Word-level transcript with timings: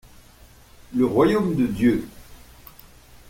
Le 0.95 1.05
Royaume 1.05 1.55
de 1.55 1.67
Dieu. 1.67 2.07